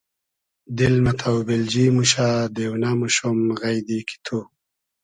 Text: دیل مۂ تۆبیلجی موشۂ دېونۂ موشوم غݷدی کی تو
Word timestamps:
دیل 0.77 0.95
مۂ 1.03 1.11
تۆبیلجی 1.19 1.85
موشۂ 1.95 2.29
دېونۂ 2.55 2.91
موشوم 2.99 3.39
غݷدی 3.59 3.99
کی 4.07 4.15
تو 4.25 4.37